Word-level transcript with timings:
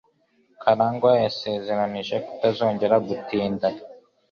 Karangwa 0.61 1.11
yasezeranije 1.23 2.15
kutazongera 2.25 2.95
gutinda. 3.07 3.67